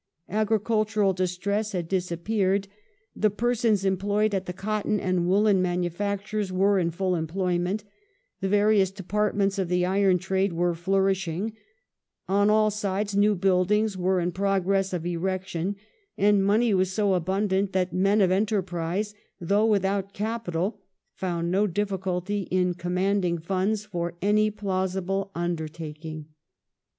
[0.29, 2.67] Agricultural distress had disappeared;
[3.15, 7.83] the persons employed at the cotton and woollen manufactures were in full employment;
[8.39, 11.53] the various departments of the iron trade were flourishing;
[12.27, 15.75] on all sides new buildings were in progress of erection,
[16.17, 20.81] and money was so abundant that men of enterprise, though without capital,
[21.13, 26.25] found no difficulty in commanding funds for any plausible undertaking."